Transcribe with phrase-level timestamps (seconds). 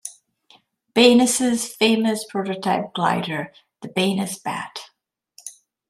[0.95, 3.53] Baynes's famous prototype glider,
[3.83, 4.79] the Baynes Bat.